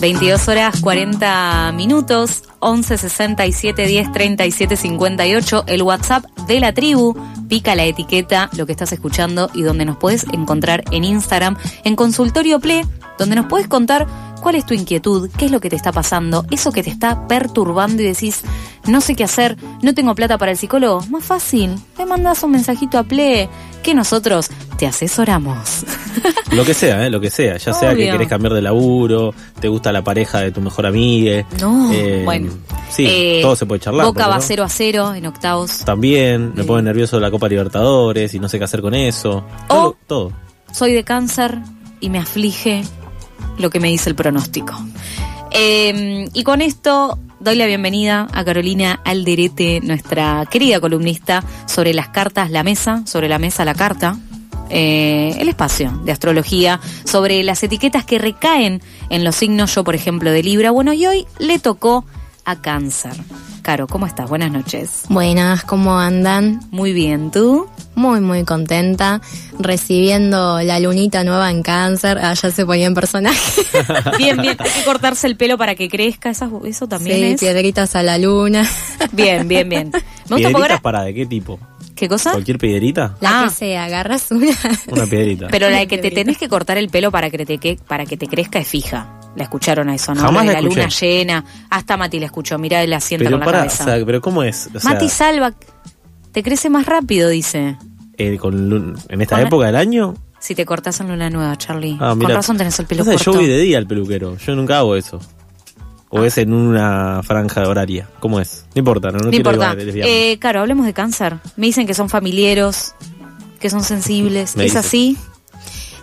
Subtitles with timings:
[0.00, 7.16] 22 horas 40 minutos, 11 67 10 37 58, el WhatsApp de la tribu,
[7.48, 11.96] pica la etiqueta, lo que estás escuchando y donde nos puedes encontrar en Instagram, en
[11.96, 12.86] Consultorio Ple,
[13.18, 14.06] donde nos puedes contar
[14.42, 17.26] cuál es tu inquietud, qué es lo que te está pasando, eso que te está
[17.26, 18.42] perturbando y decís,
[18.86, 21.00] no sé qué hacer, no tengo plata para el psicólogo.
[21.10, 23.48] Más fácil, le mandas un mensajito a Ple,
[23.82, 25.84] que nosotros te asesoramos.
[26.52, 27.10] Lo que sea, ¿eh?
[27.10, 27.56] lo que sea.
[27.56, 31.44] Ya sea que querés cambiar de laburo, te gusta la pareja de tu mejor amiga.
[31.60, 32.50] No, Eh, bueno.
[32.90, 34.06] Sí, Eh, todo se puede charlar.
[34.06, 34.42] Boca ¿por qué va no?
[34.42, 35.78] 0 a 0 en octavos.
[35.84, 39.44] También, me pone nervioso la Copa Libertadores y no sé qué hacer con eso.
[39.68, 39.88] Todo.
[39.88, 40.32] O- todo.
[40.72, 41.58] Soy de cáncer
[42.00, 42.82] y me aflige
[43.58, 44.74] lo que me dice el pronóstico.
[45.50, 52.08] Eh, y con esto doy la bienvenida a Carolina Alderete, nuestra querida columnista, sobre las
[52.08, 54.16] cartas, la mesa, sobre la mesa la carta,
[54.70, 59.94] eh, el espacio de astrología, sobre las etiquetas que recaen en los signos, yo por
[59.94, 60.70] ejemplo de Libra.
[60.70, 62.04] Bueno, y hoy le tocó
[62.44, 63.12] a cáncer.
[63.62, 64.28] Caro, ¿cómo estás?
[64.28, 65.02] Buenas noches.
[65.08, 66.60] Buenas, ¿cómo andan?
[66.70, 67.66] Muy bien, ¿tú?
[67.96, 69.20] Muy, muy contenta.
[69.58, 72.18] Recibiendo la lunita nueva en cáncer.
[72.22, 73.62] Ah, ya se ponía en personaje.
[74.18, 74.56] Bien, bien.
[74.60, 76.30] Hay que cortarse el pelo para que crezca.
[76.30, 77.40] Eso también sí, es.
[77.40, 78.64] piedritas a la luna.
[79.10, 79.92] Bien, bien, bien.
[80.28, 81.58] ¿Piedritas para de qué tipo?
[81.96, 82.30] ¿Qué cosa?
[82.32, 83.16] ¿Cualquier piedrita?
[83.20, 83.44] La Ah.
[83.48, 84.52] que sea, agarras una.
[84.88, 85.48] Una piedrita.
[85.50, 88.04] Pero la de que te tenés que cortar el pelo para que te, que- para
[88.06, 89.18] que te crezca es fija.
[89.34, 90.20] La escucharon a eso, ¿no?
[90.20, 91.44] Jamás de la la luna llena.
[91.70, 92.58] Hasta Mati la escuchó.
[92.58, 93.84] Mirá, la sienta pero con la para, cabeza.
[93.84, 94.68] o sea, pero ¿cómo es?
[94.74, 95.52] O sea, Mati salva.
[96.32, 97.76] Te crece más rápido, dice.
[98.18, 100.14] eh, con en esta Con época del año.
[100.38, 101.96] Si te cortas en luna nueva, Charlie.
[101.98, 102.34] Ah, con mira.
[102.34, 103.32] razón tenés el pelo que corto.
[103.32, 104.36] Yo voy de día al peluquero.
[104.36, 105.18] Yo nunca hago eso.
[106.08, 108.08] O es en una franja horaria.
[108.20, 108.64] ¿Cómo es?
[108.74, 109.76] No importa, no, no No quiero importa.
[109.78, 111.38] Eh, claro, hablemos de cáncer.
[111.56, 112.94] Me dicen que son familiares,
[113.58, 114.56] que son sensibles.
[114.56, 115.16] Me ¿Es así?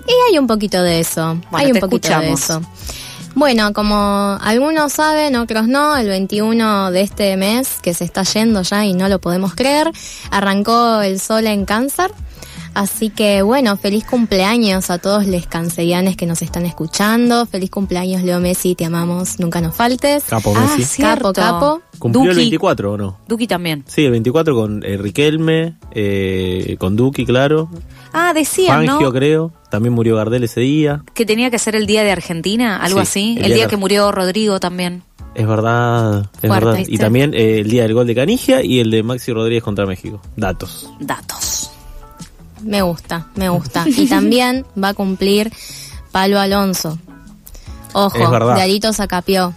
[0.08, 1.36] Y hay un poquito de eso.
[1.50, 2.62] Bueno, hay un te poquito de eso.
[3.36, 8.62] Bueno, como algunos saben, otros no, el 21 de este mes, que se está yendo
[8.62, 9.90] ya y no lo podemos creer,
[10.30, 12.12] arrancó el sol en cáncer.
[12.74, 17.46] Así que bueno, feliz cumpleaños a todos los cancerianes que nos están escuchando.
[17.46, 20.24] Feliz cumpleaños, Leo Messi, te amamos, nunca nos faltes.
[20.24, 20.84] Capo Ah, Messi.
[20.84, 21.34] cierto.
[21.34, 21.82] Capo, capo.
[22.00, 22.40] ¿Cumplió el Duki.
[22.42, 23.20] 24 o no?
[23.28, 23.84] Duki también.
[23.88, 27.70] Sí, el 24 con eh, Riquelme, eh, con Duki, claro.
[28.12, 29.12] Ah, decían, Fangio, ¿no?
[29.14, 29.54] creo.
[29.70, 31.04] También murió Gardel ese día.
[31.14, 33.36] Que tenía que ser el día de Argentina, algo Sí, así.
[33.38, 35.04] el El, día de- que murió Rodrigo también.
[35.36, 36.78] Es verdad, es verdad.
[36.88, 39.86] Y también eh, el día del gol de Canigia y el de Maxi Rodríguez contra
[39.88, 40.22] México.
[40.38, 40.88] Datos.
[41.00, 41.53] Datos.
[42.64, 43.86] Me gusta, me gusta.
[43.88, 45.52] Y también va a cumplir
[46.12, 46.98] Palo Alonso.
[47.94, 48.18] Ojo,
[48.56, 49.54] de Arito Zacapió.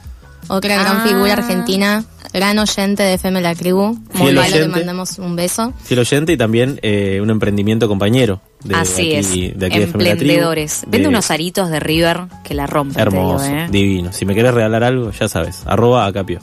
[0.49, 1.05] Otra gran Ah.
[1.05, 3.99] figura argentina, gran oyente de FM La Tribu.
[4.15, 5.72] Muy malo, le mandamos un beso.
[5.83, 8.41] Fiel oyente y también eh, un emprendimiento compañero.
[8.62, 9.59] De Así aquí, es.
[9.59, 9.84] De aquí de.
[9.84, 10.83] Emprendedores.
[10.87, 13.69] Vende De- unos aritos de River que la rompen, Hermoso, te digo, ¿eh?
[13.71, 14.12] divino.
[14.12, 15.62] Si me querés regalar algo, ya sabes.
[15.66, 16.39] Arroba Acapio.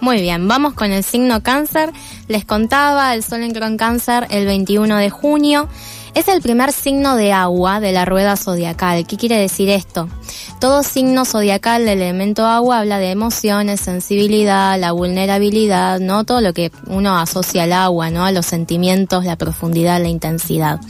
[0.00, 1.90] Muy bien, vamos con el signo cáncer.
[2.28, 5.68] Les contaba, el sol entró en cáncer el 21 de junio.
[6.14, 9.04] Es el primer signo de agua de la rueda zodiacal.
[9.04, 10.08] ¿Qué quiere decir esto?
[10.60, 16.24] Todo signo zodiacal del elemento agua habla de emociones, sensibilidad, la vulnerabilidad, ¿no?
[16.24, 18.24] Todo lo que uno asocia al agua, ¿no?
[18.24, 20.80] A los sentimientos, la profundidad, la intensidad.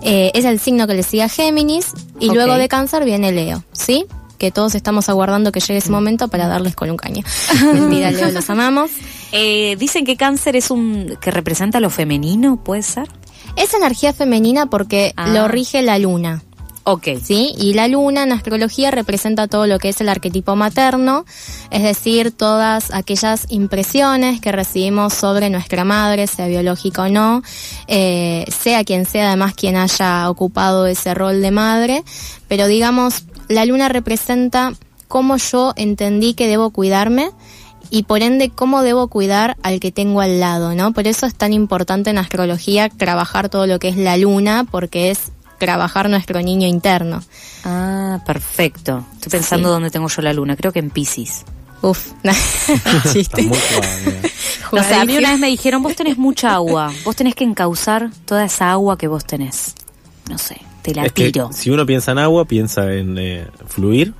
[0.00, 3.62] Eh, es el signo que le sigue a Géminis y luego de cáncer viene Leo,
[3.72, 4.06] ¿sí?
[4.38, 7.22] Que todos estamos aguardando que llegue ese momento para darles con un caño.
[7.72, 8.90] Mentira, Leo, los amamos.
[9.32, 11.16] Eh, dicen que cáncer es un...
[11.20, 13.08] que representa lo femenino, ¿puede ser?
[13.56, 15.28] Es energía femenina porque Ah.
[15.28, 16.42] lo rige la luna,
[16.88, 17.08] Ok.
[17.20, 17.52] ¿sí?
[17.58, 21.24] Y la luna en astrología representa todo lo que es el arquetipo materno,
[21.70, 27.42] es decir, todas aquellas impresiones que recibimos sobre nuestra madre, sea biológica o no,
[27.88, 32.04] eh, sea quien sea además quien haya ocupado ese rol de madre,
[32.46, 34.72] pero digamos, la luna representa
[35.08, 37.30] cómo yo entendí que debo cuidarme
[37.90, 40.92] y por ende cómo debo cuidar al que tengo al lado, ¿no?
[40.92, 45.10] Por eso es tan importante en astrología trabajar todo lo que es la luna, porque
[45.10, 47.22] es trabajar nuestro niño interno.
[47.64, 49.04] Ah, perfecto.
[49.14, 49.72] Estoy pensando Sí.
[49.72, 50.56] dónde tengo yo la luna.
[50.56, 51.44] Creo que en Pisces.
[51.82, 52.08] Uf,
[53.12, 53.42] chiste.
[53.42, 53.58] muy.
[54.72, 56.92] O sea, a mí una vez me dijeron, vos tenés mucha agua.
[57.04, 59.74] Vos tenés que encauzar toda esa agua que vos tenés.
[60.28, 60.56] No sé,
[60.92, 61.50] te la Es que tiro.
[61.52, 64.12] si uno piensa en agua, piensa en eh, fluir,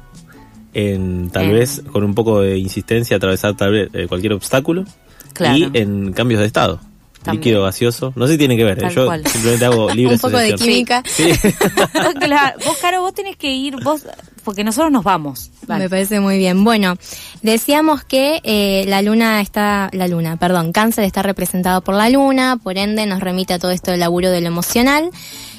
[0.74, 1.52] en tal Eh.
[1.52, 4.84] vez con un poco de insistencia atravesar tal vez eh, cualquier obstáculo
[5.32, 5.56] Claro.
[5.56, 6.80] y en cambios de estado.
[7.22, 7.40] También.
[7.42, 8.12] Líquido, gaseoso.
[8.14, 9.26] No sé si tiene que ver, eh, Tal yo cual.
[9.26, 11.02] simplemente hago libre Un poco de química.
[11.06, 11.24] Sí.
[12.20, 14.02] Claro, vos, Caro, vos tenés que ir, vos,
[14.44, 15.50] porque nosotros nos vamos.
[15.66, 16.62] Me parece muy bien.
[16.62, 16.96] Bueno,
[17.42, 22.58] decíamos que eh, la luna está, la luna, perdón, cáncer está representado por la luna,
[22.62, 25.10] por ende nos remite a todo esto del laburo de lo emocional.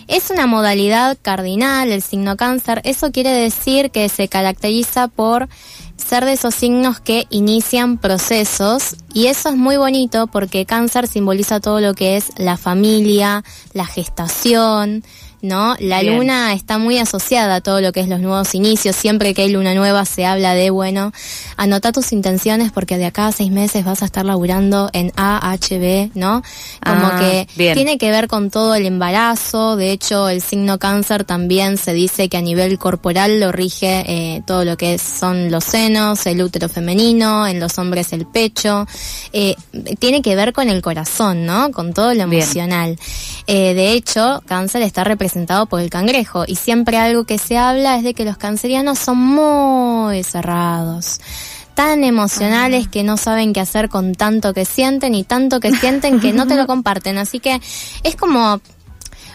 [0.07, 2.81] Es una modalidad cardinal el signo cáncer.
[2.85, 5.49] Eso quiere decir que se caracteriza por
[5.97, 11.59] ser de esos signos que inician procesos y eso es muy bonito porque cáncer simboliza
[11.59, 13.43] todo lo que es la familia,
[13.73, 15.03] la gestación,
[15.41, 15.75] ¿no?
[15.79, 16.17] La Bien.
[16.17, 18.95] luna está muy asociada a todo lo que es los nuevos inicios.
[18.95, 21.11] Siempre que hay luna nueva se habla de, bueno,
[21.57, 26.11] anota tus intenciones porque de acá a seis meses vas a estar laburando en AHB,
[26.15, 26.41] ¿no?
[26.83, 27.75] Como Ah, que bien.
[27.75, 29.75] tiene que ver con todo el embarazo.
[29.75, 34.41] De hecho, el signo cáncer también se dice que a nivel corporal lo rige eh,
[34.45, 38.85] todo lo que son los senos, el útero femenino, en los hombres el pecho.
[39.33, 39.55] Eh,
[39.99, 41.71] tiene que ver con el corazón, ¿no?
[41.71, 42.41] Con todo lo Bien.
[43.47, 47.97] Eh, de hecho, cáncer está representado por el cangrejo y siempre algo que se habla
[47.97, 51.21] es de que los cancerianos son muy cerrados
[51.73, 56.19] tan emocionales que no saben qué hacer con tanto que sienten y tanto que sienten
[56.19, 57.19] que no te lo comparten.
[57.19, 57.61] Así que
[58.01, 58.59] es como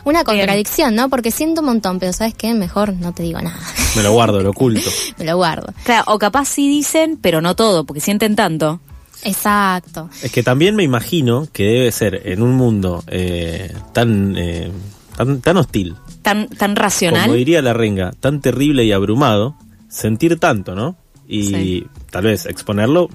[0.04, 1.08] una contradicción, ¿no?
[1.08, 2.52] Porque siento un montón, pero ¿sabes qué?
[2.52, 3.60] Mejor no te digo nada.
[3.94, 4.90] Me lo guardo, lo oculto.
[5.18, 5.72] Me lo guardo.
[5.84, 8.80] Claro, o capaz sí dicen, pero no todo, porque sienten tanto.
[9.24, 10.08] Exacto.
[10.22, 14.70] Es que también me imagino que debe ser en un mundo eh, tan, eh,
[15.16, 17.22] tan, tan hostil, Tan, tan racional.
[17.24, 19.56] como diría la renga, tan terrible y abrumado,
[19.88, 20.96] sentir tanto, ¿no?
[21.28, 21.86] Y Sí.
[22.10, 23.08] tal vez exponerlo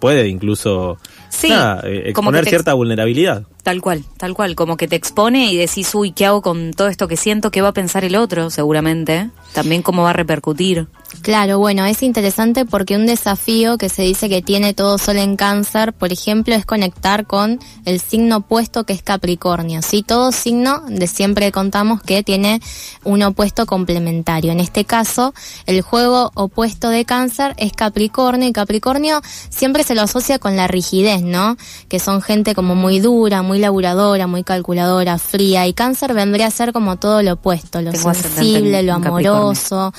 [0.00, 0.98] puede incluso
[1.28, 3.44] Sí, nada, eh, como exponer cierta vulnerabilidad.
[3.64, 4.54] Tal cual, tal cual.
[4.54, 7.50] Como que te expone y decís, uy, ¿qué hago con todo esto que siento?
[7.50, 8.50] ¿Qué va a pensar el otro?
[8.50, 9.30] Seguramente.
[9.54, 10.86] También cómo va a repercutir.
[11.22, 15.36] Claro, bueno, es interesante porque un desafío que se dice que tiene todo sol en
[15.36, 19.80] cáncer, por ejemplo, es conectar con el signo opuesto que es Capricornio.
[19.80, 22.60] Sí, todo signo de siempre contamos que tiene
[23.04, 24.52] un opuesto complementario.
[24.52, 25.32] En este caso,
[25.66, 30.66] el juego opuesto de cáncer es Capricornio y Capricornio siempre se lo asocia con la
[30.66, 31.56] rigidez, ¿no?
[31.88, 36.50] Que son gente como muy dura, muy laburadora, muy calculadora, fría y cáncer vendría a
[36.50, 39.92] ser como todo lo opuesto, lo Tengo sensible, en- lo amoroso.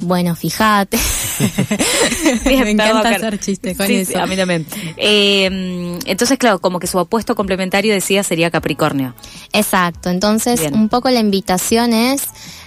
[0.00, 0.96] Bueno, fíjate.
[2.44, 4.12] Me encanta hacer chistes con Sí, eso.
[4.12, 4.64] sí, a mí también.
[4.96, 9.14] Eh, entonces, claro, como que su opuesto complementario decía sería Capricornio.
[9.52, 10.08] Exacto.
[10.10, 10.74] Entonces, Bien.
[10.74, 12.22] un poco la invitación es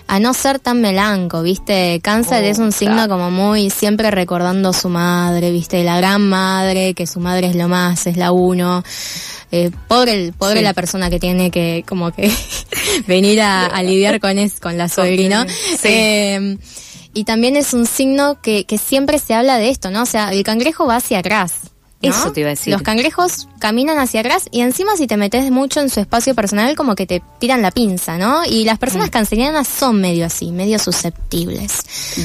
[0.07, 2.01] a no ser tan melanco, ¿viste?
[2.03, 3.13] Cáncer Oh, es un signo claro.
[3.13, 5.85] como muy siempre recordando a su madre, ¿viste?
[5.85, 8.83] La gran madre, que su madre es lo más, es la uno.
[9.51, 10.63] Eh, pobre el- pobre Sí.
[10.63, 12.31] la persona que tiene que como que
[13.07, 15.45] venir a, a lidiar con es, con la sobrina.
[15.48, 15.77] Sí.
[15.89, 16.57] Eh,
[17.13, 20.03] y también es un signo que, que siempre se habla de esto, ¿no?
[20.03, 21.53] O sea, el cangrejo va hacia atrás.
[22.01, 22.09] ¿no?
[22.09, 22.74] Eso te iba a decir.
[22.74, 26.75] Los cangrejos caminan hacia atrás y encima si te metes mucho en su espacio personal
[26.75, 28.44] como que te tiran la pinza, ¿no?
[28.44, 29.12] Y las personas Mm.
[29.12, 31.74] cancerianas son medio así, medio susceptibles.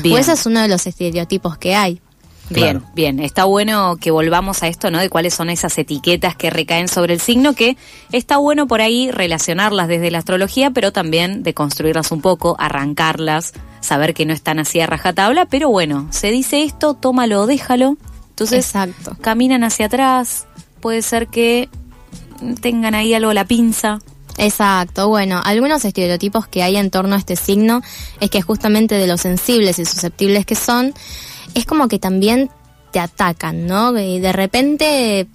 [0.03, 0.15] Bien.
[0.15, 2.01] O ese es uno de los estereotipos que hay.
[2.49, 2.91] Bien, Claro.
[2.95, 3.19] bien.
[3.21, 4.99] Está bueno que volvamos a esto, ¿no?
[4.99, 7.77] De cuáles son esas etiquetas que recaen sobre el signo, que
[8.13, 13.53] está bueno por ahí relacionarlas desde la astrología, pero también de construirlas un poco, arrancarlas,
[13.81, 17.97] saber que no están así a rajatabla, pero bueno, se dice esto, tómalo o déjalo.
[18.31, 19.17] Entonces, Exacto.
[19.21, 20.47] caminan hacia atrás,
[20.81, 21.69] puede ser que
[22.61, 23.99] tengan ahí algo a la pinza.
[24.39, 27.81] Exacto, bueno, algunos estereotipos que hay en torno a este signo
[28.21, 30.93] es que justamente de los sensibles y susceptibles que son,
[31.57, 32.51] es como que también
[32.93, 33.99] te atacan, ¿no?
[33.99, 35.27] Y de repente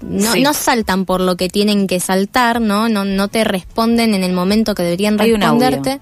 [0.00, 0.40] no, Sí.
[0.42, 2.88] no saltan por lo que tienen que saltar, ¿no?
[2.88, 6.00] No, no te responden en el momento que deberían responderte,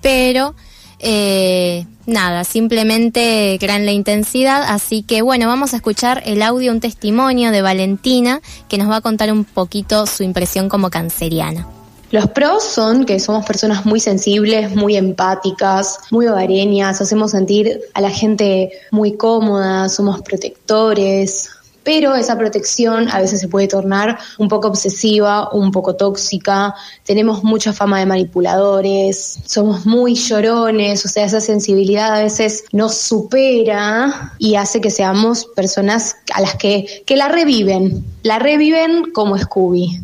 [0.00, 0.54] pero
[1.00, 6.80] eh, nada, simplemente crean la intensidad, así que bueno, vamos a escuchar el audio, un
[6.80, 11.66] testimonio de Valentina que nos va a contar un poquito su impresión como canceriana.
[12.14, 18.00] Los pros son que somos personas muy sensibles, muy empáticas, muy hogareñas, hacemos sentir a
[18.00, 21.50] la gente muy cómoda, somos protectores,
[21.82, 27.42] pero esa protección a veces se puede tornar un poco obsesiva, un poco tóxica, tenemos
[27.42, 34.32] mucha fama de manipuladores, somos muy llorones, o sea, esa sensibilidad a veces nos supera
[34.38, 39.98] y hace que seamos personas a las que, que la reviven, la reviven como Scooby.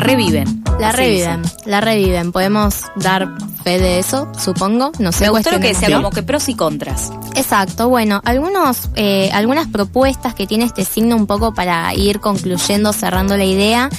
[0.00, 0.64] La reviven.
[0.78, 2.32] La Así reviven, la reviven.
[2.32, 3.28] Podemos dar
[3.62, 4.92] fe de eso, supongo.
[4.98, 5.24] No sé.
[5.24, 7.12] Me gustó lo que decía, como que pros y contras.
[7.34, 12.94] Exacto, bueno, algunos, eh, algunas propuestas que tiene este signo un poco para ir concluyendo,
[12.94, 13.90] cerrando la idea,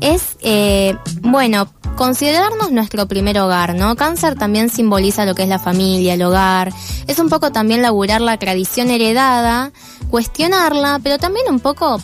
[0.00, 3.96] es, eh, bueno, considerarnos nuestro primer hogar, ¿no?
[3.96, 6.72] Cáncer también simboliza lo que es la familia, el hogar,
[7.08, 9.72] es un poco también laburar la tradición heredada,
[10.08, 12.00] cuestionarla, pero también un poco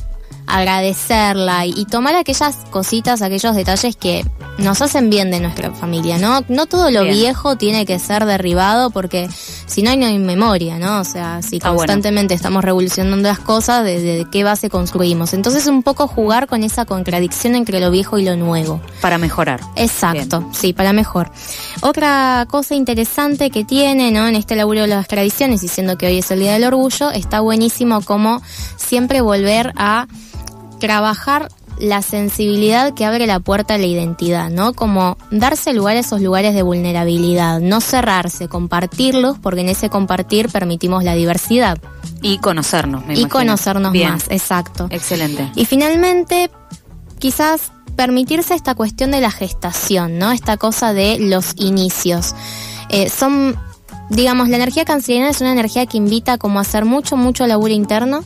[0.46, 4.24] agradecerla y, y tomar aquellas cositas, aquellos detalles que
[4.58, 6.44] nos hacen bien de nuestra familia, ¿no?
[6.48, 7.14] No todo lo Bien.
[7.14, 9.28] viejo tiene que ser derribado porque
[9.66, 11.00] si no hay no hay memoria, ¿no?
[11.00, 11.76] O sea, si bueno.
[11.76, 15.34] constantemente estamos revolucionando las cosas, ¿desde qué base construimos?
[15.34, 18.80] Entonces un poco jugar con esa contradicción entre lo viejo y lo nuevo.
[19.00, 19.60] Para mejorar.
[19.76, 21.30] Exacto, sí, para mejor.
[21.80, 24.28] Otra cosa interesante que tiene, ¿no?
[24.28, 27.40] En este laburo de las tradiciones, diciendo que hoy es el Día del Orgullo, está
[27.40, 28.40] buenísimo como
[28.76, 30.06] siempre volver a
[30.86, 31.48] trabajar
[31.78, 34.74] la sensibilidad que abre la puerta a la identidad, ¿no?
[34.74, 40.48] Como darse lugar a esos lugares de vulnerabilidad, no cerrarse, compartirlos, porque en ese compartir
[40.50, 41.78] permitimos la diversidad
[42.22, 43.28] Y conocernos, me y imagino.
[43.28, 44.10] conocernos Bien.
[44.12, 44.86] más, exacto.
[44.90, 45.50] Excelente.
[45.56, 46.50] Y finalmente,
[47.18, 50.30] quizás permitirse esta cuestión de la gestación, ¿no?
[50.30, 52.34] Esta cosa de los inicios.
[52.88, 53.56] Eh, son,
[54.10, 57.72] digamos, la energía canceriana es una energía que invita como a hacer mucho, mucho laburo
[57.74, 58.24] interno,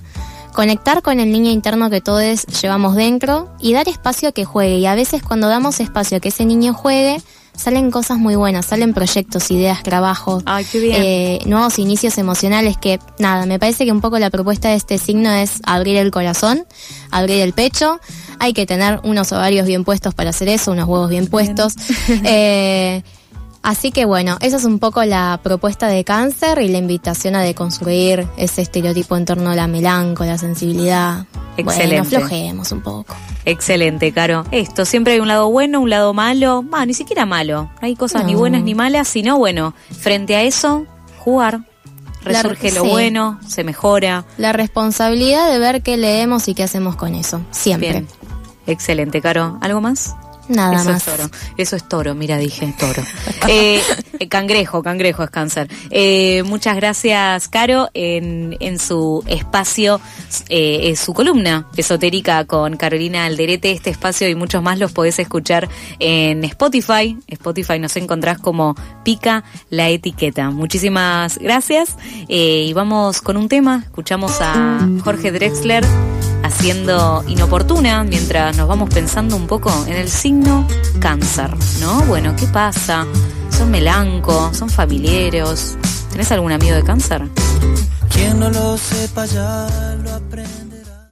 [0.58, 4.78] conectar con el niño interno que todos llevamos dentro y dar espacio a que juegue.
[4.78, 7.22] Y a veces cuando damos espacio a que ese niño juegue,
[7.54, 13.46] salen cosas muy buenas, salen proyectos, ideas, trabajos, Ay, eh, nuevos inicios emocionales que, nada,
[13.46, 16.66] me parece que un poco la propuesta de este signo es abrir el corazón,
[17.12, 18.00] abrir el pecho.
[18.40, 21.74] Hay que tener unos ovarios bien puestos para hacer eso, unos huevos bien puestos.
[22.24, 23.04] Eh,
[23.62, 27.42] así que bueno, esa es un poco la propuesta de cáncer y la invitación a
[27.42, 31.26] deconstruir ese estereotipo en torno a la melanco, la sensibilidad.
[31.56, 32.08] Excelente.
[32.08, 33.14] Bueno, flojemos un poco.
[33.44, 34.44] Excelente, Caro.
[34.50, 36.64] Esto, siempre hay un lado bueno, un lado malo.
[36.72, 37.70] Ah, ni siquiera malo.
[37.80, 40.86] No hay cosas ni buenas ni malas, sino bueno, frente a eso,
[41.18, 41.60] jugar.
[42.24, 42.88] La- Resurge lo sí.
[42.88, 44.24] bueno, se mejora.
[44.36, 47.40] La responsabilidad de ver qué leemos y qué hacemos con eso.
[47.52, 47.90] Siempre.
[47.92, 48.08] Bien.
[48.66, 49.56] Excelente, Caro.
[49.62, 50.14] ¿Algo más?
[50.48, 51.06] Nada Eso más.
[51.06, 51.30] es toro.
[51.56, 53.02] Eso es toro, mira, dije toro.
[53.48, 53.80] Eh,
[54.18, 55.68] eh, cangrejo, cangrejo es cáncer.
[55.90, 60.00] Eh, muchas gracias, Caro, en, en su espacio,
[60.48, 63.70] eh, eh, su columna esotérica con Carolina Alderete.
[63.70, 67.16] Este espacio y muchos más los podés escuchar en Spotify.
[67.28, 68.74] Spotify nos encontrás como
[69.04, 70.50] Pica la Etiqueta.
[70.50, 71.96] Muchísimas gracias.
[72.28, 73.82] Eh, y vamos con un tema.
[73.84, 75.84] Escuchamos a Jorge Drexler
[76.42, 80.66] haciendo inoportuna mientras nos vamos pensando un poco en el signo
[81.00, 82.02] cáncer, ¿no?
[82.02, 83.06] Bueno, ¿qué pasa?
[83.50, 84.56] ¿Son melancos?
[84.56, 85.76] ¿Son familiares?
[86.10, 87.22] ¿Tenés algún amigo de cáncer?
[88.10, 89.68] Quien no lo sepa ya